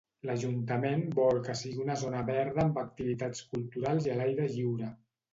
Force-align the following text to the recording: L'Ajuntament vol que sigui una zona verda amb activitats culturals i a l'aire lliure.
L'Ajuntament 0.27 1.01
vol 1.17 1.41
que 1.47 1.55
sigui 1.59 1.83
una 1.83 1.97
zona 2.03 2.23
verda 2.29 2.63
amb 2.63 2.79
activitats 2.83 3.43
culturals 3.51 4.07
i 4.09 4.13
a 4.15 4.15
l'aire 4.23 4.49
lliure. 4.55 4.89